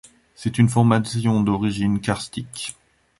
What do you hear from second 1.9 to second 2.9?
karstique.